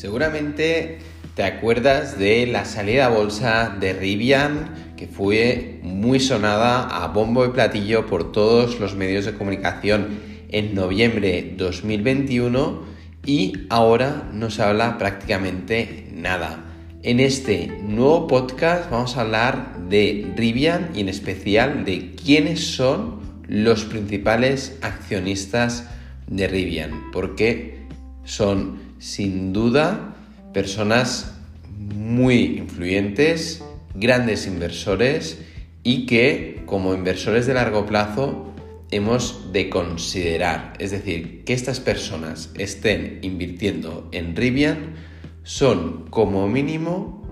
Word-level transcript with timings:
Seguramente 0.00 0.96
te 1.34 1.42
acuerdas 1.42 2.18
de 2.18 2.46
la 2.46 2.64
salida 2.64 3.04
a 3.04 3.08
bolsa 3.10 3.76
de 3.78 3.92
Rivian, 3.92 4.94
que 4.96 5.06
fue 5.06 5.78
muy 5.82 6.20
sonada 6.20 6.84
a 6.84 7.08
bombo 7.08 7.44
y 7.44 7.50
platillo 7.50 8.06
por 8.06 8.32
todos 8.32 8.80
los 8.80 8.96
medios 8.96 9.26
de 9.26 9.34
comunicación 9.34 10.20
en 10.48 10.74
noviembre 10.74 11.52
2021 11.54 12.82
y 13.26 13.66
ahora 13.68 14.26
no 14.32 14.48
se 14.48 14.62
habla 14.62 14.96
prácticamente 14.96 16.08
nada. 16.14 16.64
En 17.02 17.20
este 17.20 17.66
nuevo 17.66 18.26
podcast 18.26 18.90
vamos 18.90 19.18
a 19.18 19.20
hablar 19.20 19.80
de 19.90 20.32
Rivian 20.34 20.92
y 20.94 21.00
en 21.00 21.10
especial 21.10 21.84
de 21.84 22.14
quiénes 22.14 22.74
son 22.74 23.20
los 23.46 23.84
principales 23.84 24.78
accionistas 24.80 25.90
de 26.26 26.48
Rivian, 26.48 27.10
porque 27.12 27.80
son 28.24 28.89
sin 29.00 29.52
duda 29.52 30.14
personas 30.52 31.34
muy 31.78 32.58
influyentes, 32.58 33.64
grandes 33.94 34.46
inversores 34.46 35.40
y 35.82 36.06
que 36.06 36.62
como 36.66 36.94
inversores 36.94 37.46
de 37.46 37.54
largo 37.54 37.86
plazo 37.86 38.52
hemos 38.90 39.52
de 39.52 39.68
considerar. 39.70 40.74
Es 40.78 40.92
decir, 40.92 41.42
que 41.44 41.54
estas 41.54 41.80
personas 41.80 42.50
estén 42.56 43.18
invirtiendo 43.22 44.08
en 44.12 44.36
Rivian 44.36 44.94
son 45.42 46.04
como 46.10 46.46
mínimo 46.48 47.22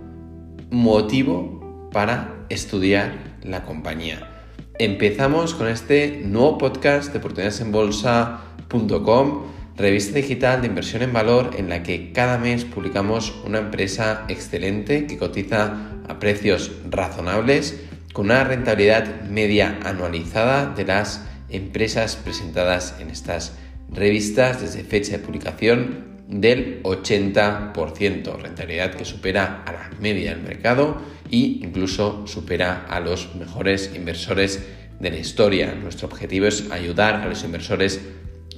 motivo 0.70 1.88
para 1.92 2.46
estudiar 2.48 3.36
la 3.42 3.64
compañía. 3.64 4.46
Empezamos 4.78 5.52
con 5.54 5.68
este 5.68 6.22
nuevo 6.24 6.56
podcast 6.56 7.12
de 7.12 7.18
oportunidadesenbolsa.com, 7.18 9.42
revista 9.78 10.16
digital 10.16 10.60
de 10.60 10.66
inversión 10.66 11.02
en 11.02 11.12
valor 11.12 11.50
en 11.56 11.68
la 11.68 11.84
que 11.84 12.12
cada 12.12 12.36
mes 12.36 12.64
publicamos 12.64 13.34
una 13.44 13.60
empresa 13.60 14.24
excelente 14.28 15.06
que 15.06 15.16
cotiza 15.16 15.92
a 16.08 16.18
precios 16.18 16.72
razonables 16.90 17.80
con 18.12 18.26
una 18.26 18.42
rentabilidad 18.42 19.22
media 19.22 19.78
anualizada 19.84 20.74
de 20.74 20.84
las 20.84 21.24
empresas 21.48 22.16
presentadas 22.16 22.96
en 22.98 23.10
estas 23.10 23.56
revistas 23.90 24.60
desde 24.60 24.82
fecha 24.82 25.12
de 25.12 25.18
publicación 25.20 26.08
del 26.28 26.82
80%, 26.82 28.36
rentabilidad 28.36 28.94
que 28.94 29.04
supera 29.04 29.62
a 29.64 29.72
la 29.72 29.90
media 30.00 30.34
del 30.34 30.42
mercado 30.42 31.00
e 31.30 31.36
incluso 31.36 32.26
supera 32.26 32.84
a 32.88 33.00
los 33.00 33.34
mejores 33.36 33.92
inversores 33.94 34.60
de 34.98 35.10
la 35.10 35.16
historia. 35.18 35.74
Nuestro 35.74 36.08
objetivo 36.08 36.46
es 36.46 36.70
ayudar 36.70 37.14
a 37.14 37.26
los 37.26 37.44
inversores 37.44 38.00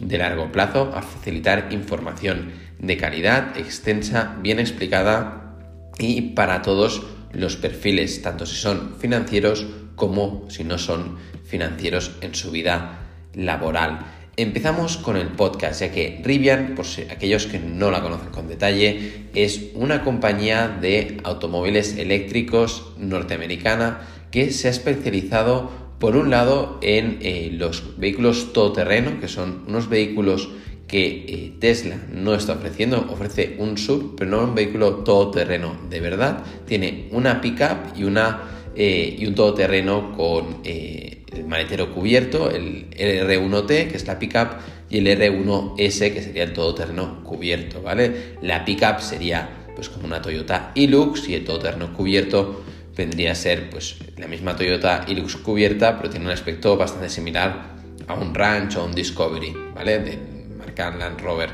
de 0.00 0.18
largo 0.18 0.50
plazo 0.50 0.92
a 0.94 1.02
facilitar 1.02 1.68
información 1.70 2.52
de 2.78 2.96
calidad, 2.96 3.56
extensa, 3.56 4.36
bien 4.42 4.58
explicada 4.58 5.56
y 5.98 6.20
para 6.32 6.62
todos 6.62 7.02
los 7.32 7.56
perfiles, 7.56 8.22
tanto 8.22 8.46
si 8.46 8.56
son 8.56 8.96
financieros 8.98 9.66
como 9.94 10.46
si 10.48 10.64
no 10.64 10.78
son 10.78 11.18
financieros 11.44 12.12
en 12.22 12.34
su 12.34 12.50
vida 12.50 13.00
laboral. 13.34 14.00
Empezamos 14.36 14.96
con 14.96 15.16
el 15.16 15.28
podcast, 15.28 15.80
ya 15.80 15.92
que 15.92 16.22
Rivian, 16.24 16.74
por 16.74 16.86
aquellos 17.10 17.46
que 17.46 17.58
no 17.58 17.90
la 17.90 18.00
conocen 18.00 18.30
con 18.30 18.48
detalle, 18.48 19.26
es 19.34 19.66
una 19.74 20.02
compañía 20.02 20.68
de 20.68 21.18
automóviles 21.24 21.98
eléctricos 21.98 22.92
norteamericana 22.96 24.00
que 24.30 24.50
se 24.52 24.68
ha 24.68 24.70
especializado, 24.70 25.70
por 26.00 26.16
un 26.16 26.30
lado, 26.30 26.78
en 26.80 27.18
eh, 27.20 27.50
los 27.52 27.98
vehículos 27.98 28.54
todoterreno, 28.54 29.20
que 29.20 29.28
son 29.28 29.64
unos 29.68 29.90
vehículos 29.90 30.48
que 30.88 31.24
eh, 31.28 31.52
Tesla 31.60 32.00
no 32.10 32.34
está 32.34 32.54
ofreciendo, 32.54 33.06
ofrece 33.10 33.56
un 33.58 33.76
sub, 33.76 34.16
pero 34.16 34.30
no 34.30 34.44
un 34.44 34.54
vehículo 34.54 35.04
todoterreno 35.04 35.78
de 35.90 36.00
verdad. 36.00 36.42
Tiene 36.66 37.08
una 37.12 37.42
pickup 37.42 37.96
y, 37.96 38.04
una, 38.04 38.40
eh, 38.74 39.14
y 39.18 39.26
un 39.26 39.34
todoterreno 39.34 40.16
con 40.16 40.62
el 40.64 41.44
maletero 41.46 41.94
cubierto, 41.94 42.50
el 42.50 42.88
R1T, 42.90 43.88
que 43.88 43.96
es 43.96 44.06
la 44.06 44.18
pickup, 44.18 44.56
y 44.88 44.98
el 44.98 45.06
R1S, 45.06 46.14
que 46.14 46.22
sería 46.22 46.44
el 46.44 46.54
todoterreno 46.54 47.22
cubierto, 47.22 47.82
¿vale? 47.82 48.36
La 48.40 48.64
pickup 48.64 49.00
sería 49.00 49.66
pues 49.74 49.90
como 49.90 50.06
una 50.06 50.22
Toyota 50.22 50.72
Hilux 50.74 51.28
y 51.28 51.34
el 51.34 51.44
todoterreno 51.44 51.92
cubierto 51.92 52.62
vendría 53.00 53.32
a 53.32 53.34
ser 53.34 53.70
pues 53.70 53.96
la 54.18 54.26
misma 54.26 54.54
Toyota 54.54 55.06
Hilux 55.08 55.36
cubierta, 55.36 55.96
pero 55.96 56.10
tiene 56.10 56.26
un 56.26 56.32
aspecto 56.32 56.76
bastante 56.76 57.08
similar 57.08 57.76
a 58.06 58.12
un 58.12 58.34
Ranch 58.34 58.76
o 58.76 58.84
un 58.84 58.92
Discovery, 58.92 59.54
¿vale? 59.74 60.00
De 60.00 60.18
marca 60.58 60.90
Land 60.90 61.18
Rover. 61.22 61.50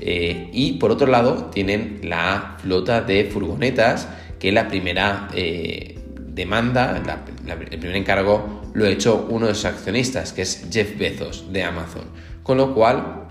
Eh, 0.00 0.48
y 0.52 0.72
por 0.74 0.90
otro 0.90 1.06
lado 1.06 1.50
tienen 1.52 2.00
la 2.04 2.56
flota 2.62 3.02
de 3.02 3.24
furgonetas, 3.24 4.08
que 4.38 4.52
la 4.52 4.68
primera 4.68 5.28
eh, 5.34 5.98
demanda, 6.16 7.02
el 7.46 7.78
primer 7.78 7.96
encargo 7.96 8.62
lo 8.72 8.86
ha 8.86 8.88
hecho 8.88 9.26
uno 9.28 9.48
de 9.48 9.54
sus 9.54 9.66
accionistas, 9.66 10.32
que 10.32 10.42
es 10.42 10.66
Jeff 10.70 10.96
Bezos 10.98 11.52
de 11.52 11.62
Amazon. 11.62 12.04
Con 12.42 12.56
lo 12.56 12.74
cual 12.74 13.26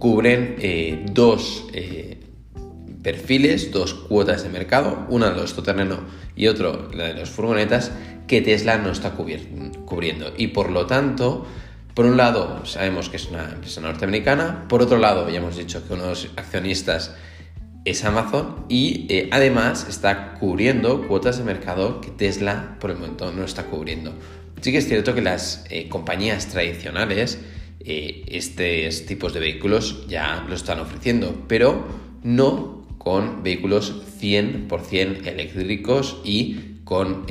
cubren 0.00 0.56
eh, 0.58 1.04
dos 1.12 1.66
perfiles, 3.02 3.70
dos 3.72 3.94
cuotas 3.94 4.42
de 4.42 4.48
mercado, 4.48 5.06
una 5.08 5.30
de 5.30 5.36
los 5.36 5.52
todoterreno 5.52 6.00
y 6.36 6.48
otro 6.48 6.88
la 6.92 7.04
de 7.04 7.14
las 7.14 7.30
furgonetas, 7.30 7.92
que 8.26 8.40
Tesla 8.40 8.78
no 8.78 8.90
está 8.90 9.12
cubriendo. 9.12 10.32
Y 10.36 10.48
por 10.48 10.70
lo 10.70 10.86
tanto, 10.86 11.46
por 11.94 12.06
un 12.06 12.16
lado 12.16 12.64
sabemos 12.66 13.08
que 13.08 13.16
es 13.16 13.26
una 13.26 13.50
empresa 13.50 13.80
norteamericana, 13.80 14.66
por 14.68 14.82
otro 14.82 14.98
lado 14.98 15.28
ya 15.28 15.38
hemos 15.38 15.56
dicho 15.56 15.86
que 15.86 15.94
uno 15.94 16.04
de 16.04 16.08
los 16.10 16.28
accionistas 16.36 17.14
es 17.84 18.04
Amazon 18.04 18.66
y 18.68 19.06
eh, 19.08 19.28
además 19.32 19.86
está 19.88 20.34
cubriendo 20.34 21.08
cuotas 21.08 21.38
de 21.38 21.44
mercado 21.44 22.00
que 22.00 22.10
Tesla 22.10 22.76
por 22.78 22.90
el 22.90 22.98
momento 22.98 23.32
no 23.32 23.44
está 23.44 23.64
cubriendo. 23.64 24.12
Sí 24.60 24.72
que 24.72 24.78
es 24.78 24.86
cierto 24.86 25.14
que 25.14 25.22
las 25.22 25.64
eh, 25.70 25.88
compañías 25.88 26.48
tradicionales 26.48 27.38
eh, 27.80 28.24
estos 28.28 29.06
tipos 29.06 29.32
de 29.32 29.40
vehículos 29.40 30.06
ya 30.06 30.44
lo 30.46 30.54
están 30.54 30.80
ofreciendo, 30.80 31.44
pero 31.48 31.86
no 32.22 32.79
con 33.10 33.42
vehículos 33.42 33.92
100% 34.20 35.26
eléctricos 35.26 36.20
y 36.22 36.76
con 36.84 37.26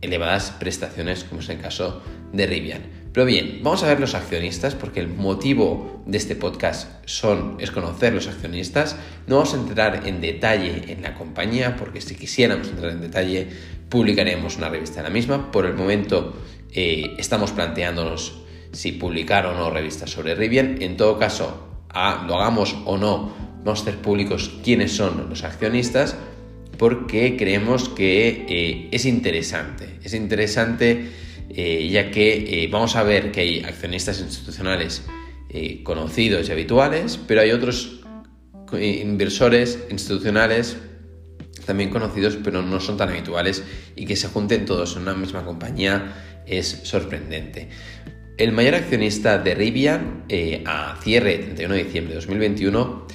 elevadas 0.00 0.52
prestaciones 0.52 1.24
como 1.24 1.40
es 1.40 1.48
el 1.48 1.60
caso 1.60 2.00
de 2.32 2.46
Rivian. 2.46 2.82
Pero 3.12 3.26
bien, 3.26 3.58
vamos 3.64 3.82
a 3.82 3.88
ver 3.88 3.98
los 3.98 4.14
accionistas 4.14 4.76
porque 4.76 5.00
el 5.00 5.08
motivo 5.08 6.04
de 6.06 6.16
este 6.16 6.36
podcast 6.36 7.04
son, 7.06 7.56
es 7.58 7.72
conocer 7.72 8.14
los 8.14 8.28
accionistas. 8.28 8.98
No 9.26 9.38
vamos 9.38 9.54
a 9.54 9.56
entrar 9.56 10.06
en 10.06 10.20
detalle 10.20 10.92
en 10.92 11.02
la 11.02 11.14
compañía 11.14 11.74
porque 11.74 12.00
si 12.00 12.14
quisiéramos 12.14 12.68
entrar 12.68 12.92
en 12.92 13.00
detalle 13.00 13.48
publicaremos 13.88 14.56
una 14.58 14.68
revista 14.68 14.98
de 14.98 15.08
la 15.08 15.10
misma. 15.12 15.50
Por 15.50 15.66
el 15.66 15.74
momento 15.74 16.36
eh, 16.70 17.16
estamos 17.18 17.50
planteándonos 17.50 18.42
si 18.70 18.92
publicar 18.92 19.46
o 19.46 19.54
no 19.54 19.70
revistas 19.70 20.08
sobre 20.08 20.36
Rivian. 20.36 20.80
En 20.80 20.96
todo 20.96 21.18
caso, 21.18 21.66
lo 22.26 22.36
hagamos 22.36 22.76
o 22.84 22.96
no, 22.96 23.45
vamos 23.66 23.80
a 23.80 23.82
hacer 23.82 23.96
públicos 23.96 24.52
quiénes 24.62 24.92
son 24.92 25.28
los 25.28 25.42
accionistas 25.42 26.16
porque 26.78 27.36
creemos 27.36 27.88
que 27.88 28.46
eh, 28.48 28.88
es 28.92 29.04
interesante. 29.06 29.98
Es 30.04 30.14
interesante 30.14 31.10
eh, 31.50 31.88
ya 31.90 32.12
que 32.12 32.62
eh, 32.62 32.68
vamos 32.70 32.94
a 32.94 33.02
ver 33.02 33.32
que 33.32 33.40
hay 33.40 33.64
accionistas 33.64 34.20
institucionales 34.20 35.02
conocidos 35.84 36.50
y 36.50 36.52
habituales, 36.52 37.18
pero 37.26 37.40
hay 37.40 37.50
otros 37.50 38.00
inversores 38.78 39.78
institucionales 39.90 40.76
también 41.64 41.88
conocidos, 41.88 42.36
pero 42.44 42.60
no 42.60 42.78
son 42.78 42.98
tan 42.98 43.08
habituales 43.08 43.64
y 43.94 44.04
que 44.04 44.16
se 44.16 44.28
junten 44.28 44.66
todos 44.66 44.96
en 44.96 45.02
una 45.02 45.14
misma 45.14 45.46
compañía 45.46 46.42
es 46.46 46.80
sorprendente. 46.82 47.70
El 48.36 48.52
mayor 48.52 48.74
accionista 48.74 49.38
de 49.38 49.54
Rivian 49.54 50.24
a 50.66 50.98
cierre 51.02 51.38
31 51.38 51.74
de 51.74 51.84
diciembre 51.84 52.14
de 52.14 52.20
2021 52.20 53.06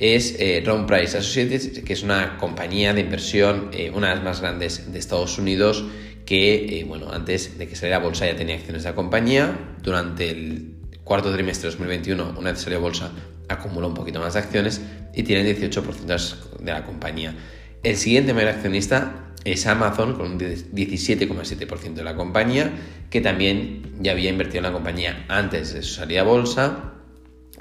es 0.00 0.36
Round 0.64 0.86
Price 0.88 1.16
Associates, 1.16 1.80
que 1.84 1.92
es 1.92 2.02
una 2.02 2.38
compañía 2.38 2.92
de 2.94 3.02
inversión, 3.02 3.70
una 3.94 4.08
de 4.08 4.14
las 4.16 4.24
más 4.24 4.40
grandes 4.40 4.90
de 4.90 4.98
Estados 4.98 5.38
Unidos, 5.38 5.84
que, 6.30 6.78
eh, 6.78 6.84
bueno, 6.84 7.10
antes 7.10 7.58
de 7.58 7.66
que 7.66 7.74
saliera 7.74 7.96
a 7.96 8.00
bolsa 8.00 8.24
ya 8.24 8.36
tenía 8.36 8.54
acciones 8.54 8.84
de 8.84 8.90
la 8.90 8.94
compañía. 8.94 9.76
Durante 9.82 10.30
el 10.30 10.76
cuarto 11.02 11.32
trimestre 11.32 11.68
de 11.68 11.72
2021, 11.72 12.36
una 12.38 12.52
vez 12.52 12.60
salió 12.60 12.78
a 12.78 12.82
bolsa, 12.82 13.10
acumuló 13.48 13.88
un 13.88 13.94
poquito 13.94 14.20
más 14.20 14.34
de 14.34 14.38
acciones 14.38 14.80
y 15.12 15.24
tiene 15.24 15.50
el 15.50 15.58
18% 15.58 16.60
de 16.60 16.72
la 16.72 16.84
compañía. 16.84 17.34
El 17.82 17.96
siguiente 17.96 18.32
mayor 18.32 18.50
accionista 18.50 19.32
es 19.44 19.66
Amazon 19.66 20.14
con 20.14 20.32
un 20.32 20.38
17,7% 20.38 21.94
de 21.94 22.04
la 22.04 22.14
compañía, 22.14 22.70
que 23.10 23.20
también 23.20 23.96
ya 24.00 24.12
había 24.12 24.30
invertido 24.30 24.58
en 24.58 24.64
la 24.64 24.72
compañía 24.72 25.24
antes 25.26 25.74
de 25.74 25.82
su 25.82 25.94
salida 25.94 26.20
a 26.20 26.24
bolsa, 26.24 26.92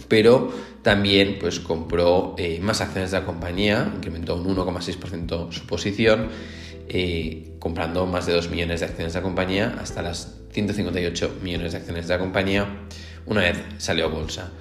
pero 0.08 0.52
también 0.82 1.38
pues 1.40 1.60
compró 1.60 2.36
eh, 2.38 2.60
más 2.62 2.82
acciones 2.82 3.12
de 3.12 3.20
la 3.20 3.26
compañía, 3.26 3.92
incrementó 3.96 4.36
un 4.36 4.56
1,6% 4.56 5.52
su 5.52 5.66
posición 5.66 6.30
eh, 6.88 7.56
comprando 7.60 8.06
más 8.06 8.26
de 8.26 8.34
2 8.34 8.50
millones 8.50 8.80
de 8.80 8.88
acciones 8.88 9.14
de 9.14 9.20
la 9.20 9.24
compañía 9.24 9.78
hasta 9.80 10.02
las 10.02 10.40
158 10.52 11.38
millones 11.44 11.74
de 11.74 11.78
acciones 11.78 12.08
de 12.08 12.14
la 12.14 12.20
compañía 12.20 12.68
una 13.26 13.42
vez 13.42 13.58
salió 13.78 14.06
a 14.06 14.08
bolsa. 14.10 14.52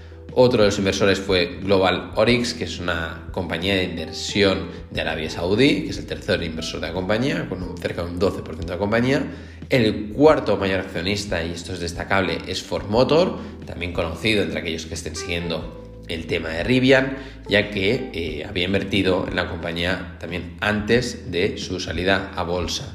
Otro 0.40 0.62
de 0.62 0.68
los 0.68 0.78
inversores 0.78 1.18
fue 1.18 1.58
Global 1.60 2.12
Orix, 2.14 2.54
que 2.54 2.62
es 2.62 2.78
una 2.78 3.26
compañía 3.32 3.74
de 3.74 3.82
inversión 3.82 4.68
de 4.88 5.00
Arabia 5.00 5.28
Saudí, 5.28 5.82
que 5.82 5.90
es 5.90 5.98
el 5.98 6.06
tercer 6.06 6.40
inversor 6.44 6.80
de 6.80 6.86
la 6.86 6.92
compañía, 6.92 7.48
con 7.48 7.76
cerca 7.76 8.04
de 8.04 8.12
un 8.12 8.20
12% 8.20 8.56
de 8.56 8.68
la 8.68 8.78
compañía. 8.78 9.26
El 9.68 10.10
cuarto 10.10 10.56
mayor 10.56 10.78
accionista, 10.78 11.42
y 11.42 11.50
esto 11.50 11.72
es 11.72 11.80
destacable, 11.80 12.38
es 12.46 12.62
Ford 12.62 12.88
Motor, 12.88 13.36
también 13.66 13.92
conocido 13.92 14.44
entre 14.44 14.60
aquellos 14.60 14.86
que 14.86 14.94
estén 14.94 15.16
siguiendo 15.16 16.04
el 16.06 16.28
tema 16.28 16.50
de 16.50 16.62
Rivian, 16.62 17.16
ya 17.48 17.72
que 17.72 18.12
eh, 18.12 18.44
había 18.48 18.66
invertido 18.66 19.26
en 19.26 19.34
la 19.34 19.48
compañía 19.48 20.18
también 20.20 20.56
antes 20.60 21.32
de 21.32 21.58
su 21.58 21.80
salida 21.80 22.30
a 22.36 22.44
bolsa. 22.44 22.94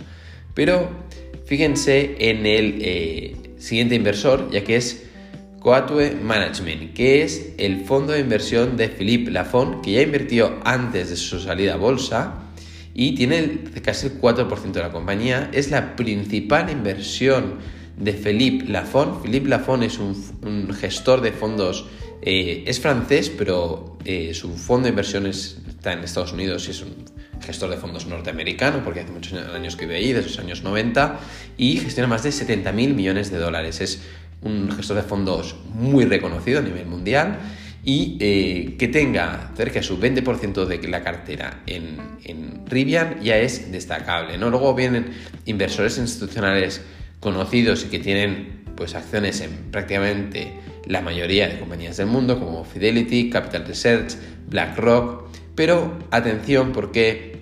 Pero 0.54 0.90
fíjense 1.46 2.16
en 2.20 2.46
el 2.46 2.78
eh, 2.80 3.36
siguiente 3.58 3.96
inversor, 3.96 4.50
ya 4.50 4.64
que 4.64 4.78
es 4.78 5.10
Coatue 5.64 6.12
Management, 6.22 6.94
que 6.94 7.24
es 7.24 7.54
el 7.58 7.86
fondo 7.86 8.12
de 8.12 8.20
inversión 8.20 8.76
de 8.76 8.90
Philippe 8.90 9.32
Lafon, 9.32 9.82
que 9.82 9.94
ya 9.94 10.02
invirtió 10.02 10.60
antes 10.66 11.10
de 11.10 11.16
su 11.16 11.40
salida 11.40 11.76
a 11.76 11.78
bolsa 11.78 12.34
y 12.94 13.16
tiene 13.16 13.60
casi 13.82 14.08
el 14.08 14.20
4% 14.20 14.72
de 14.72 14.82
la 14.82 14.92
compañía. 14.92 15.50
Es 15.54 15.72
la 15.72 15.96
principal 15.96 16.70
inversión 16.70 17.60
de 17.98 18.12
Philippe 18.12 18.66
Lafon. 18.70 19.22
Philippe 19.22 19.48
Lafon 19.48 19.84
es 19.84 20.00
un, 20.00 20.74
gestor 20.74 21.22
de 21.22 21.32
fondos, 21.32 21.86
eh, 22.22 22.66
es 22.68 22.82
francés, 22.82 23.30
pero 23.30 23.98
eh, 24.04 24.34
su 24.34 24.56
fondo 24.58 24.84
de 24.84 24.90
inversiones 24.90 25.60
está 25.70 25.94
en 25.94 26.00
Estados 26.00 26.34
Unidos 26.34 26.68
y 26.68 26.72
es 26.72 26.82
un 26.82 27.06
gestor 27.42 27.70
de 27.70 27.78
fondos 27.78 28.06
norteamericano, 28.06 28.84
porque 28.84 29.02
hace 29.02 29.12
muchos 29.12 29.34
años 29.34 29.76
que 29.76 29.86
vive 29.86 29.98
ahí, 29.98 30.14
desde 30.14 30.30
los 30.30 30.40
años 30.40 30.64
90, 30.64 31.20
y 31.58 31.78
gestiona 31.78 32.08
más 32.08 32.24
de 32.24 32.32
70 32.32 32.72
mil 32.72 32.94
millones 32.94 33.32
de 33.32 33.38
dólares. 33.38 33.82
Es 33.82 34.02
un 34.44 34.72
gestor 34.72 34.98
de 34.98 35.04
fondos 35.04 35.56
muy 35.74 36.06
reconocido 36.06 36.60
a 36.60 36.62
nivel 36.62 36.86
mundial 36.86 37.40
y 37.86 38.18
eh, 38.20 38.76
que 38.78 38.88
tenga 38.88 39.52
cerca 39.56 39.80
de 39.80 39.84
su 39.84 40.00
20% 40.00 40.66
de 40.66 40.88
la 40.88 41.04
cartera 41.04 41.64
en, 41.68 41.98
en, 42.24 42.66
Rivian 42.66 43.22
ya 43.22 43.38
es 43.38 43.72
destacable. 43.72 44.38
¿no? 44.38 44.50
Luego 44.50 44.74
vienen 44.74 45.08
inversores 45.46 45.98
institucionales 45.98 46.82
conocidos 47.20 47.84
y 47.86 47.88
que 47.88 48.00
tienen 48.00 48.64
pues, 48.76 48.96
acciones 48.96 49.42
en 49.42 49.52
prácticamente 49.72 50.54
la 50.86 51.02
mayoría 51.02 51.50
de 51.50 51.60
compañías 51.60 51.98
del 51.98 52.08
mundo 52.08 52.40
como 52.40 52.64
Fidelity, 52.64 53.30
Capital 53.30 53.66
Research, 53.66 54.14
BlackRock, 54.50 55.28
pero 55.56 55.98
atención 56.12 56.72
porque 56.72 57.33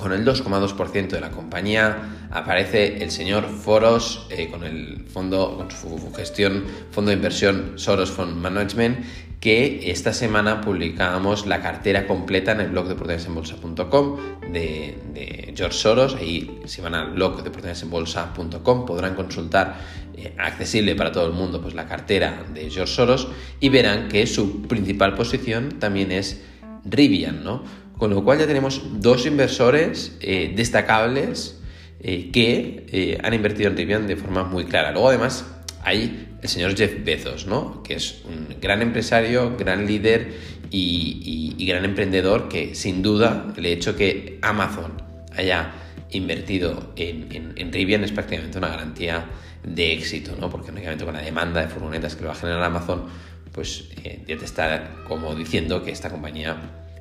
con 0.00 0.12
el 0.12 0.24
2,2% 0.24 1.08
de 1.08 1.20
la 1.20 1.30
compañía 1.30 2.28
aparece 2.30 3.02
el 3.02 3.10
señor 3.10 3.46
Foros 3.48 4.26
eh, 4.30 4.48
con 4.50 4.64
el 4.64 5.04
fondo, 5.06 5.56
con 5.56 5.70
su 5.70 6.12
gestión, 6.14 6.64
fondo 6.90 7.10
de 7.10 7.16
inversión 7.16 7.72
Soros 7.76 8.10
Fund 8.10 8.36
Management, 8.36 9.04
que 9.40 9.90
esta 9.90 10.12
semana 10.12 10.60
publicamos 10.60 11.46
la 11.46 11.60
cartera 11.60 12.06
completa 12.06 12.52
en 12.52 12.60
el 12.60 12.68
blog 12.68 12.86
de 12.86 12.92
oportunidadesenbolsa.com 12.92 14.16
de, 14.52 14.98
de 15.14 15.54
George 15.56 15.78
Soros. 15.78 16.14
Ahí, 16.14 16.60
si 16.66 16.82
van 16.82 16.94
al 16.94 17.12
blog 17.12 17.36
de 17.36 17.48
oportunidadesenbolsa.com, 17.48 18.86
podrán 18.86 19.14
consultar, 19.14 19.78
eh, 20.14 20.34
accesible 20.36 20.94
para 20.94 21.12
todo 21.12 21.26
el 21.26 21.32
mundo, 21.32 21.62
pues 21.62 21.74
la 21.74 21.86
cartera 21.86 22.44
de 22.52 22.68
George 22.68 22.92
Soros 22.92 23.28
y 23.60 23.70
verán 23.70 24.08
que 24.08 24.26
su 24.26 24.62
principal 24.62 25.14
posición 25.14 25.78
también 25.78 26.12
es 26.12 26.42
Rivian, 26.84 27.42
¿no? 27.42 27.62
Con 28.00 28.08
lo 28.14 28.24
cual 28.24 28.38
ya 28.38 28.46
tenemos 28.46 28.80
dos 29.02 29.26
inversores 29.26 30.16
eh, 30.22 30.54
destacables 30.56 31.60
eh, 32.00 32.30
que 32.32 32.86
eh, 32.90 33.18
han 33.22 33.34
invertido 33.34 33.68
en 33.68 33.76
Rivian 33.76 34.06
de 34.06 34.16
forma 34.16 34.42
muy 34.42 34.64
clara. 34.64 34.90
Luego 34.90 35.10
además 35.10 35.44
hay 35.82 36.28
el 36.40 36.48
señor 36.48 36.74
Jeff 36.74 37.04
Bezos, 37.04 37.46
¿no? 37.46 37.82
que 37.82 37.96
es 37.96 38.22
un 38.24 38.58
gran 38.58 38.80
empresario, 38.80 39.54
gran 39.54 39.86
líder 39.86 40.32
y, 40.70 41.62
gran 41.68 41.84
emprendedor 41.84 42.48
que 42.48 42.74
sin 42.74 43.02
duda 43.02 43.52
el 43.54 43.66
hecho 43.66 43.94
que 43.94 44.38
Amazon 44.40 45.02
haya 45.36 45.72
invertido 46.10 46.94
en, 46.96 47.70
Rivian 47.70 48.02
es 48.02 48.12
prácticamente 48.12 48.56
una 48.56 48.68
garantía 48.68 49.26
de 49.62 49.92
éxito, 49.92 50.36
¿no? 50.40 50.48
porque 50.48 50.70
únicamente 50.70 51.04
con 51.04 51.12
la 51.12 51.20
demanda 51.20 51.60
de 51.60 51.68
furgonetas 51.68 52.16
que 52.16 52.24
va 52.24 52.32
a 52.32 52.34
generar 52.34 52.62
Amazon, 52.62 53.04
pues 53.52 53.90
ya 54.26 54.38
te 54.38 54.44
está 54.46 55.04
como 55.06 55.34
diciendo 55.34 55.84
que 55.84 55.90
esta 55.90 56.08
compañía 56.08 56.56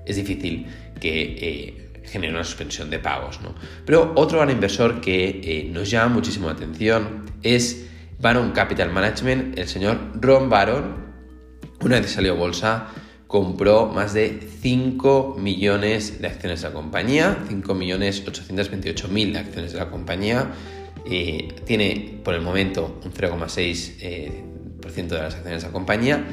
es 0.06 0.16
difícil 0.16 0.66
que 1.00 1.38
eh, 1.40 1.90
genere 2.04 2.34
una 2.34 2.44
suspensión 2.44 2.90
de 2.90 3.00
pagos. 3.00 3.40
¿no? 3.42 3.56
Pero 3.86 4.14
otro 4.16 4.40
gran 4.40 4.50
inversor 4.50 5.02
que 5.02 5.42
eh, 5.44 5.70
nos 5.72 5.90
llama 5.90 6.16
muchísimo 6.16 6.48
la 6.48 6.54
atención 6.54 7.26
es 7.44 7.86
Baron 8.20 8.52
Capital 8.52 8.92
Management, 8.92 9.58
el 9.58 9.68
señor 9.68 9.98
Ron 10.20 10.50
Baron, 10.50 11.10
una 11.82 11.96
vez 11.96 12.08
que 12.08 12.12
salió 12.12 12.36
bolsa, 12.36 12.88
compró 13.28 13.86
más 13.86 14.14
de 14.14 14.40
5 14.62 15.38
millones 15.40 16.20
de 16.20 16.28
acciones 16.28 16.62
de 16.62 16.68
la 16.68 16.74
compañía, 16.74 17.38
5 17.48 17.76
millones 17.76 18.24
828 18.28 19.08
mil 19.08 19.38
acciones 19.38 19.72
de 19.72 19.78
la 19.78 19.90
compañía, 19.90 20.52
eh, 21.10 21.48
tiene 21.66 22.20
por 22.24 22.34
el 22.34 22.42
momento 22.42 23.00
un 23.06 23.14
0,6% 23.14 25.08
de 25.08 25.18
las 25.18 25.36
acciones 25.36 25.62
de 25.62 25.68
la 25.68 25.72
compañía, 25.72 26.26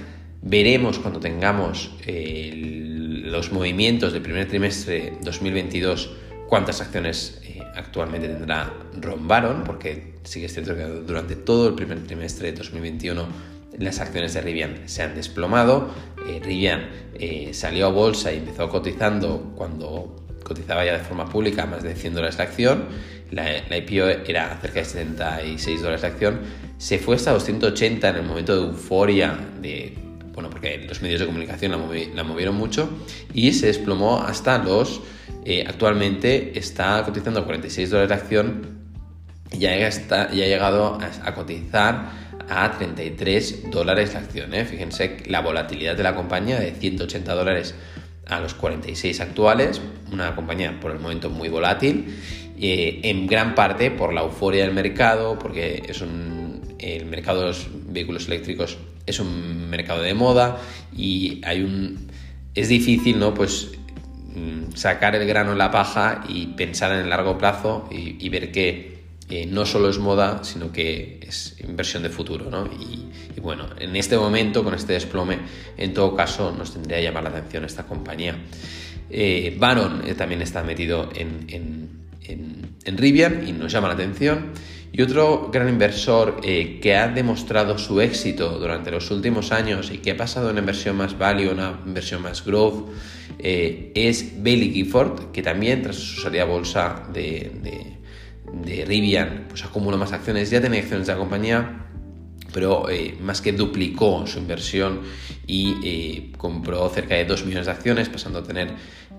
veremos 0.43 0.99
cuando 0.99 1.21
tengamos 1.21 1.93
el 2.07 2.86
los 3.27 3.53
movimientos 3.53 4.13
del 4.13 4.23
primer 4.23 4.49
trimestre 4.49 5.13
2022, 5.23 6.11
cuántas 6.49 6.81
acciones 6.81 7.41
eh, 7.45 7.61
actualmente 7.75 8.29
tendrá 8.29 8.73
Ron 9.01 9.27
Baron, 9.27 9.65
porque 9.65 10.15
sí 10.23 10.41
que 10.41 10.47
es 10.47 10.55
que 10.55 10.63
durante 10.63 11.37
todo 11.37 11.69
el 11.69 11.75
primer 11.75 12.05
trimestre 12.05 12.53
de 12.53 12.59
2021 12.59 13.27
las 13.79 14.01
acciones 14.01 14.33
de 14.33 14.41
Rivian 14.41 14.89
se 14.89 15.03
han 15.03 15.15
desplomado. 15.15 15.91
Eh, 16.29 16.41
Rivian 16.43 16.89
eh, 17.15 17.51
salió 17.53 17.87
a 17.87 17.91
bolsa 17.91 18.33
y 18.33 18.39
empezó 18.39 18.69
cotizando 18.69 19.53
cuando 19.57 20.25
cotizaba 20.43 20.85
ya 20.85 20.93
de 20.97 21.01
forma 21.01 21.29
pública 21.29 21.67
más 21.67 21.83
de 21.83 21.95
100 21.95 22.15
dólares 22.15 22.39
la 22.39 22.45
acción. 22.45 22.85
La, 23.33 23.45
la, 23.69 23.77
IPO 23.77 24.07
era 24.27 24.57
cerca 24.61 24.79
de 24.79 24.85
76 24.85 25.81
dólares 25.81 26.03
la 26.03 26.09
acción. 26.09 26.41
Se 26.79 26.99
fue 26.99 27.17
hasta 27.17 27.33
280 27.33 28.09
en 28.09 28.17
el 28.17 28.23
momento 28.23 28.55
de 28.57 28.69
euforia 28.69 29.37
de 29.61 30.06
bueno, 30.37 30.51
porque 30.51 30.85
los 30.87 31.01
medios 31.01 31.21
de 31.21 31.27
comunicación 31.27 31.73
la, 31.73 32.23
movieron 32.23 32.55
mucho 32.55 32.91
y 33.33 33.55
se 33.55 33.69
desplomó 33.69 34.21
hasta 34.21 34.59
los, 34.59 35.01
eh, 35.47 35.65
actualmente 35.67 36.59
está 36.59 37.03
cotizando 37.05 37.41
a 37.41 37.45
46 37.47 37.89
dólares 37.89 38.11
la 38.11 38.17
acción 38.17 38.77
y 39.51 39.59
ya, 39.61 39.77
ya 39.79 40.23
ha 40.25 40.29
llegado 40.29 40.99
a, 41.25 41.35
cotizar 41.35 42.11
a 42.51 42.71
33 42.71 43.71
dólares 43.71 44.13
la 44.13 44.21
acción. 44.21 44.53
¿eh? 44.53 44.67
Fíjense 44.67 45.23
la 45.27 45.41
volatilidad 45.41 45.97
de 45.97 46.03
la 46.03 46.15
compañía 46.15 46.61
de 46.61 46.73
180 46.73 47.35
dólares 47.35 47.75
a 48.27 48.39
los 48.39 48.53
46 48.53 49.19
actuales, 49.21 49.81
una 50.13 50.37
compañía 50.37 50.79
por 50.79 50.91
el 50.91 50.99
momento 50.99 51.31
muy 51.31 51.49
volátil, 51.49 52.15
eh, 52.61 53.01
en 53.05 53.27
gran 53.27 53.55
parte 53.55 53.91
por 53.91 54.13
la 54.13 54.21
euforia 54.21 54.65
del 54.65 54.75
mercado, 54.75 55.39
porque 55.39 55.83
es 55.89 56.03
un, 56.03 56.61
el 56.79 57.07
mercado 57.07 57.41
de 57.41 57.47
los 57.47 57.69
vehículos 57.89 58.27
eléctricos 58.27 58.77
es 59.07 59.21
un 59.21 59.71
mercado 59.71 60.03
de 60.03 60.15
moda 60.15 60.59
y 60.97 61.41
hay 61.45 61.63
un 61.63 62.07
es 62.57 62.69
difícil, 62.69 63.19
¿no? 63.21 63.35
Pues 63.35 63.73
mm, 64.35 64.75
sacar 64.75 65.15
el 65.15 65.27
grano 65.27 65.53
en 65.53 65.59
la 65.59 65.71
paja 65.71 66.25
y 66.27 66.47
pensar 66.49 66.91
en 66.93 67.01
el 67.01 67.11
largo 67.11 67.39
plazo 67.39 67.89
y, 67.93 68.29
ver 68.31 68.51
que 68.51 69.05
eh, 69.29 69.47
no 69.47 69.67
solo 69.67 69.91
es 69.91 69.99
moda, 69.99 70.43
sino 70.43 70.73
que 70.73 71.21
es 71.23 71.57
inversión 71.61 72.03
de 72.03 72.09
futuro, 72.09 72.51
¿no? 72.51 72.67
Y, 72.67 73.41
bueno, 73.41 73.69
en 73.79 73.95
este 73.95 74.17
momento, 74.17 74.65
con 74.65 74.75
este 74.75 74.95
desplome, 74.95 75.39
en 75.77 75.93
todo 75.95 76.17
caso, 76.17 76.53
nos 76.57 76.73
tendría 76.73 76.97
que 76.97 77.05
llamar 77.05 77.23
la 77.25 77.29
atención 77.29 77.65
esta 77.65 77.85
compañía. 77.87 78.37
Eh, 79.11 79.55
Baron 79.57 80.03
eh, 80.05 80.15
también 80.15 80.43
está 80.43 80.65
metido 80.65 81.11
en, 81.15 81.45
en, 81.49 82.77
en 82.85 82.97
Rivian 82.97 83.47
y 83.47 83.53
nos 83.53 83.71
llama 83.71 83.87
la 83.89 83.95
atención. 83.95 84.53
Y 84.93 85.03
otro 85.03 85.51
gran 85.53 85.69
inversor 85.69 86.41
eh, 86.43 86.79
que 86.81 86.97
ha 86.97 87.09
demostrado 87.09 87.77
su 87.77 88.01
éxito 88.01 88.59
durante 88.59 88.91
los 88.91 89.11
últimos 89.11 89.53
años 89.53 89.91
y 89.93 89.99
que 89.99 90.13
ha 90.13 90.17
pasado 90.17 90.51
una 90.51 90.61
inversión 90.61 90.97
más 90.97 91.19
value 91.19 91.51
una 91.51 91.81
inversión 91.85 92.23
más 92.23 92.45
growth 92.45 92.89
eh, 93.39 93.93
es 93.95 94.43
Bailey 94.43 94.73
Gifford, 94.73 95.33
que 95.33 95.43
también 95.43 95.83
tras 95.83 95.97
su 95.97 96.23
salida 96.23 96.43
a 96.43 96.47
bolsa 96.47 97.03
de, 97.13 97.53
de, 97.63 98.85
Rivian 98.87 99.47
pues 99.49 99.65
acumuló 99.65 99.99
más 99.99 100.13
acciones, 100.13 100.51
ya 100.51 100.61
tenía 100.61 100.81
acciones 100.81 101.07
de 101.07 101.13
la 101.13 101.19
compañía, 101.19 101.87
pero 102.55 102.89
eh, 102.89 103.17
más 103.21 103.41
que 103.43 103.53
duplicó 103.53 104.27
su 104.27 104.39
inversión 104.39 105.01
y 105.47 106.33
compró 106.39 106.89
cerca 106.89 107.17
de 107.17 107.25
2 107.25 107.45
millones 107.45 107.67
de 107.67 107.73
acciones, 107.73 108.09
pasando 108.09 108.39
a 108.39 108.43
tener 108.45 108.71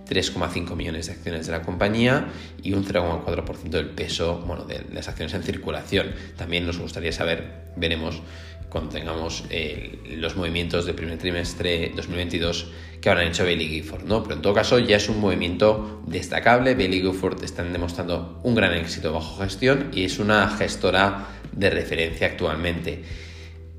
3,5 0.09 0.75
millones 0.75 1.07
de 1.07 1.13
acciones 1.13 1.45
de 1.45 1.51
la 1.51 1.61
compañía 1.61 2.27
y 2.63 2.73
un 2.73 2.85
0,4% 2.85 3.69
del 3.69 3.89
peso 3.89 4.43
bueno, 4.45 4.65
de 4.65 4.83
las 4.93 5.07
acciones 5.07 5.33
en 5.33 5.43
circulación. 5.43 6.13
También 6.35 6.65
nos 6.65 6.79
gustaría 6.79 7.11
saber, 7.11 7.71
veremos 7.75 8.21
cuando 8.69 8.91
tengamos 8.91 9.45
eh, 9.49 9.99
los 10.17 10.35
movimientos 10.35 10.85
del 10.85 10.95
primer 10.95 11.17
trimestre 11.17 11.91
2022 11.95 12.67
que 13.01 13.09
habrán 13.09 13.27
hecho 13.27 13.43
Bailey 13.43 13.67
Gifford, 13.67 14.03
¿no? 14.03 14.23
Pero 14.23 14.35
en 14.35 14.41
todo 14.41 14.53
caso 14.53 14.79
ya 14.79 14.97
es 14.97 15.07
un 15.07 15.19
movimiento 15.19 16.01
destacable. 16.07 16.75
Bailey 16.75 17.01
Gifford 17.01 17.43
están 17.43 17.71
demostrando 17.71 18.41
un 18.43 18.55
gran 18.55 18.73
éxito 18.73 19.13
bajo 19.13 19.41
gestión 19.41 19.91
y 19.93 20.03
es 20.03 20.19
una 20.19 20.49
gestora 20.49 21.27
de 21.51 21.69
referencia 21.69 22.27
actualmente. 22.27 23.03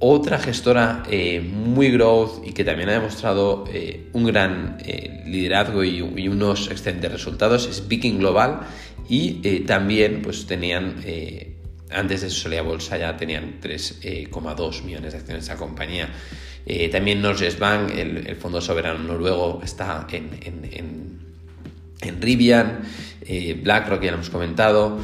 Otra 0.00 0.38
gestora 0.38 1.02
eh, 1.10 1.40
muy 1.40 1.90
growth 1.90 2.46
y 2.46 2.52
que 2.52 2.62
también 2.62 2.88
ha 2.88 2.92
demostrado 2.92 3.64
eh, 3.72 4.06
un 4.12 4.26
gran 4.26 4.78
eh, 4.84 5.24
liderazgo 5.26 5.82
y, 5.82 6.28
unos 6.28 6.70
excelentes 6.70 7.10
resultados 7.10 7.66
es 7.66 7.88
Viking 7.88 8.18
Global 8.18 8.60
y 9.08 9.60
también 9.60 10.22
pues 10.22 10.46
tenían, 10.46 10.96
antes 11.90 12.20
de 12.20 12.30
su 12.30 12.42
salida 12.42 12.60
bolsa 12.60 12.98
ya 12.98 13.16
tenían 13.16 13.58
3,2 13.60 14.82
millones 14.84 15.12
de 15.12 15.18
acciones 15.18 15.46
de 15.46 15.52
esa 15.52 15.56
compañía. 15.56 16.10
también 16.92 17.22
Norges 17.22 17.58
Bank, 17.58 17.90
el, 17.96 18.36
fondo 18.36 18.60
soberano 18.60 18.98
noruego, 18.98 19.60
está 19.64 20.06
en, 20.12 20.38
en, 20.42 21.18
en 22.02 22.22
Rivian, 22.22 22.82
BlackRock 23.62 24.02
ya 24.02 24.10
lo 24.10 24.16
hemos 24.18 24.30
comentado 24.30 24.98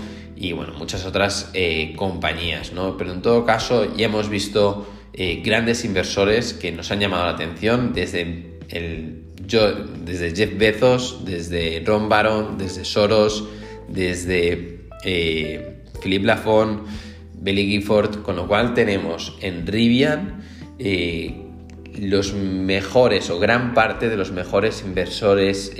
y 0.45 0.53
bueno, 0.53 0.75
muchas 0.75 1.07
otras 1.07 1.51
eh, 1.55 1.95
compañías, 1.97 2.73
¿no? 2.75 2.99
Pero 2.99 3.13
en 3.13 3.23
todo 3.23 3.47
caso 3.47 3.97
ya 3.97 4.07
hemos 4.07 4.29
visto 4.29 4.87
eh, 5.15 5.41
grandes 5.43 5.87
inversores 5.87 6.53
que 6.53 6.71
nos 6.71 6.91
han 6.91 7.01
llamado 7.01 7.25
la 7.25 7.31
atención 7.31 7.95
desde 7.95 8.59
el 8.69 9.23
yo, 9.47 9.73
desde 10.05 10.35
Jeff 10.37 10.59
Bezos, 10.59 11.25
desde 11.25 11.83
Ron 11.85 12.11
Baron, 12.11 12.59
desde 12.59 12.85
Soros, 12.85 13.45
desde 13.89 14.81
eh, 15.05 15.83
Philippe 16.03 16.27
Lafon, 16.27 16.85
Billy 17.35 17.67
Gifford, 17.67 18.23
con 18.23 18.37
lo 18.37 18.47
cual 18.47 18.75
tenemos 18.75 19.39
en 19.41 19.67
Rivian 19.67 20.45
los 21.99 22.35
mejores 22.35 23.31
o 23.31 23.39
gran 23.39 23.73
parte 23.73 24.11
de 24.11 24.17
los 24.17 24.33
mejores 24.33 24.83
inversores 24.85 25.73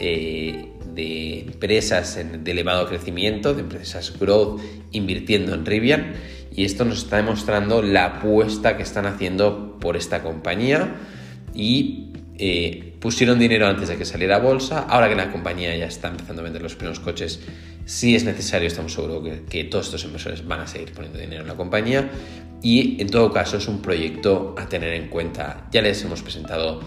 de 0.95 1.41
empresas 1.41 2.17
de 2.17 2.51
elevado 2.51 2.87
crecimiento, 2.89 3.55
de 3.55 3.63
empresas 3.63 4.19
growth 4.19 4.61
invirtiendo 4.93 5.55
en 5.55 5.67
Rivian 5.67 6.15
y 6.55 6.65
esto 6.65 6.85
nos 6.85 6.99
está 6.99 7.17
demostrando 7.17 7.83
la 7.83 8.05
apuesta 8.07 8.77
que 8.77 8.83
están 8.83 9.07
haciendo 9.07 9.79
por 9.81 9.97
esta 9.97 10.23
compañía 10.23 10.95
y 11.53 12.13
eh, 12.39 12.95
pusieron 13.01 13.39
dinero 13.39 13.67
antes 13.67 13.89
de 13.89 13.97
que 13.97 14.05
saliera 14.05 14.37
a 14.37 14.39
bolsa, 14.41 14.81
ahora 14.81 15.09
que 15.09 15.15
la 15.15 15.31
compañía 15.31 15.77
ya 15.77 15.87
está 15.87 16.09
empezando 16.09 16.43
a 16.43 16.45
vender 16.45 16.63
los 16.63 16.75
primeros 16.75 17.01
coches, 17.01 17.41
si 17.85 18.15
es 18.17 18.25
necesario, 18.25 18.67
estamos 18.67 18.93
seguros 18.93 19.23
que, 19.23 19.43
que 19.49 19.65
todos 19.65 19.87
estos 19.87 20.05
inversores 20.05 20.47
van 20.47 20.61
a 20.61 20.67
seguir 20.67 20.93
poniendo 20.93 21.19
dinero 21.19 21.43
en 21.43 21.49
la 21.49 21.55
compañía 21.55 22.11
y 22.63 23.01
en 23.01 23.11
todo 23.11 23.31
caso 23.33 23.59
es 23.59 23.69
un 23.69 23.83
proyecto 23.83 24.55
a 24.59 24.69
tener 24.69 24.95
en 24.95 25.09
cuenta. 25.09 25.69
Ya 25.71 25.83
les 25.83 26.03
hemos 26.03 26.23
presentado 26.23 26.81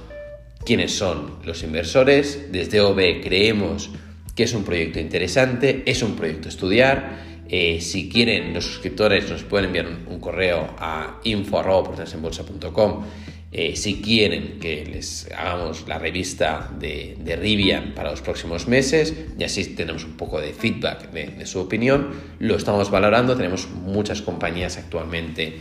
quiénes 0.68 0.92
son 0.92 1.38
los 1.46 1.64
inversores. 1.64 2.52
Desde 2.52 2.82
OB 2.82 3.22
creemos 3.24 3.90
que 4.36 4.44
es 4.44 4.54
un 4.54 4.66
proyecto 4.66 5.00
interesante, 5.00 5.84
es 5.86 6.04
un 6.04 6.18
proyecto 6.18 6.50
a 6.50 6.52
estudiar. 6.52 7.28
Eh, 7.48 7.80
si 7.80 8.10
quieren, 8.10 8.54
los 8.54 8.66
suscriptores 8.66 9.30
nos 9.30 9.44
pueden 9.44 9.68
enviar 9.68 9.88
un, 9.88 10.20
correo 10.20 10.76
a 10.78 11.22
info.portasenbolsa.com 11.24 13.06
eh, 13.50 13.78
si 13.78 14.02
quieren 14.02 14.60
que 14.60 14.86
les 14.86 15.32
hagamos 15.32 15.88
la 15.88 15.98
revista 15.98 16.70
de, 16.78 17.16
Rivian 17.40 17.94
para 17.96 18.12
los 18.12 18.20
próximos 18.22 18.68
meses 18.68 19.14
y 19.40 19.44
así 19.46 19.64
tenemos 19.68 20.04
un 20.04 20.18
poco 20.18 20.42
de 20.42 20.52
feedback 20.52 21.10
de, 21.12 21.46
su 21.46 21.62
opinión, 21.62 22.10
lo 22.40 22.58
estamos 22.58 22.92
valorando. 22.92 23.38
Tenemos 23.38 23.70
muchas 23.70 24.22
compañías 24.22 24.78
actualmente 24.78 25.58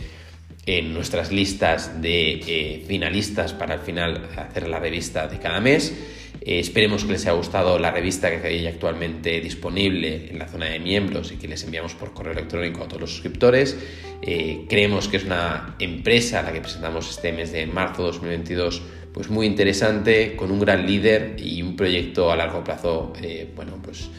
en 0.67 0.93
nuestras 0.93 1.31
listas 1.31 2.01
de 2.01 2.41
eh, 2.45 2.83
finalistas 2.85 3.53
para 3.53 3.75
al 3.75 3.79
final 3.79 4.29
hacer 4.35 4.67
la 4.67 4.79
revista 4.79 5.27
de 5.27 5.39
cada 5.39 5.61
mes. 5.61 5.97
Eh, 6.41 6.59
esperemos 6.59 7.05
que 7.05 7.13
les 7.13 7.21
haya 7.25 7.31
gustado 7.31 7.79
la 7.79 7.89
revista 7.89 8.29
que 8.29 8.45
hay 8.45 8.67
actualmente 8.67 9.39
disponible 9.39 10.27
en 10.29 10.37
la 10.37 10.47
zona 10.47 10.65
de 10.65 10.79
miembros 10.79 11.31
y 11.31 11.37
que 11.37 11.47
les 11.47 11.63
enviamos 11.63 11.95
por 11.95 12.13
correo 12.13 12.33
electrónico 12.33 12.83
a 12.83 12.87
todos 12.87 13.01
los 13.01 13.11
suscriptores. 13.11 13.77
Eh, 14.21 14.65
creemos 14.67 15.07
que 15.07 15.17
es 15.17 15.23
una 15.23 15.77
empresa 15.79 16.41
a 16.41 16.43
la 16.43 16.51
que 16.51 16.59
presentamos 16.59 17.09
este 17.09 17.31
mes 17.31 17.53
de 17.53 17.65
marzo 17.65 18.03
2022 18.03 18.81
pues 19.13 19.29
muy 19.29 19.47
interesante, 19.47 20.35
con 20.35 20.51
un 20.51 20.59
gran 20.59 20.85
líder 20.85 21.37
y 21.39 21.63
un 21.63 21.75
proyecto 21.75 22.31
a 22.31 22.35
largo 22.35 22.63
plazo, 22.63 23.13
bueno, 23.55 23.79
pues 23.83 24.09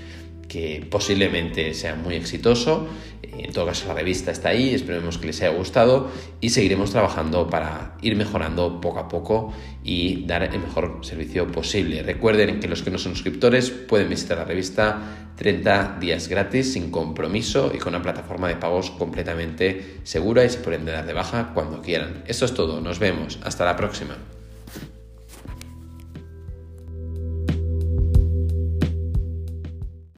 que 0.49 0.87
posiblemente 0.91 1.75
sea 1.75 1.95
muy 1.95 2.15
exitoso. 2.15 2.89
En 3.23 3.53
todo 3.53 3.67
caso, 3.67 3.87
la 3.89 3.95
revista 3.95 4.31
está 4.31 4.49
ahí, 4.49 4.75
esperemos 4.75 5.19
que 5.19 5.27
les 5.27 5.41
haya 5.43 5.57
gustado 5.57 6.11
y 6.41 6.51
seguiremos 6.51 6.91
trabajando 6.91 7.49
para 7.49 7.97
ir 8.03 8.17
mejorando 8.17 8.81
poco 8.81 8.99
a 8.99 9.09
poco 9.09 9.53
y 9.85 10.25
dar 10.27 10.43
el 10.43 10.59
mejor 10.59 11.01
servicio 11.03 11.47
posible. 11.53 12.03
Recuerden 12.03 12.61
que 12.61 12.69
los 12.69 12.83
que 12.83 12.91
no 12.91 12.99
son 12.99 13.15
suscriptores 13.15 13.71
pueden 13.71 14.09
visitar 14.09 14.39
la 14.39 14.45
revista 14.45 15.33
30 15.37 15.99
días 16.01 16.29
gratis 16.29 16.73
sin 16.73 16.91
compromiso 16.91 17.71
y 17.73 17.79
con 17.79 17.95
una 17.95 18.03
plataforma 18.03 18.49
de 18.49 18.57
pagos 18.57 18.91
completamente 18.91 20.01
segura 20.03 20.45
y 20.45 20.51
se 20.51 20.59
pueden 20.59 20.85
dar 20.85 21.07
de 21.07 21.13
baja 21.13 21.53
cuando 21.55 21.81
quieran. 21.81 22.25
Esto 22.27 22.45
es 22.45 22.55
todo, 22.55 22.81
nos 22.81 22.99
vemos, 22.99 23.39
hasta 23.45 23.65
la 23.65 23.77
próxima. 23.77 24.17